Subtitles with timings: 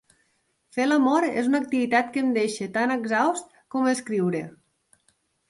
[0.77, 4.43] Fer l'amor és una activitat que em deixa tan exhaust com escriure.